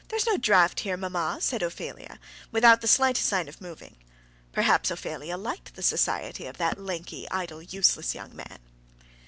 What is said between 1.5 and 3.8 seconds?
Ophelia, without the slightest sign of